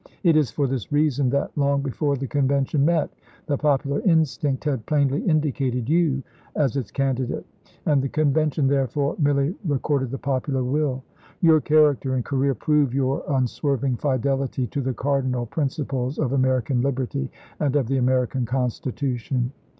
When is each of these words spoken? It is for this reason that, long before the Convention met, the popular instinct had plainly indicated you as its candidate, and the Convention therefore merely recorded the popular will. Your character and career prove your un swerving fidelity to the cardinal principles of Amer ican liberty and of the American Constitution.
It 0.23 0.35
is 0.35 0.49
for 0.49 0.65
this 0.65 0.91
reason 0.91 1.29
that, 1.29 1.55
long 1.55 1.83
before 1.83 2.15
the 2.17 2.25
Convention 2.25 2.83
met, 2.83 3.11
the 3.45 3.55
popular 3.55 3.99
instinct 3.99 4.63
had 4.63 4.87
plainly 4.87 5.21
indicated 5.25 5.87
you 5.87 6.23
as 6.55 6.75
its 6.75 6.89
candidate, 6.89 7.45
and 7.85 8.01
the 8.01 8.09
Convention 8.09 8.65
therefore 8.65 9.15
merely 9.19 9.53
recorded 9.63 10.09
the 10.09 10.17
popular 10.17 10.63
will. 10.63 11.03
Your 11.41 11.61
character 11.61 12.15
and 12.15 12.25
career 12.25 12.55
prove 12.55 12.95
your 12.95 13.21
un 13.31 13.45
swerving 13.45 13.97
fidelity 13.97 14.65
to 14.65 14.81
the 14.81 14.95
cardinal 14.95 15.45
principles 15.45 16.17
of 16.17 16.33
Amer 16.33 16.63
ican 16.63 16.81
liberty 16.83 17.29
and 17.59 17.75
of 17.75 17.85
the 17.85 17.97
American 17.97 18.43
Constitution. 18.47 19.51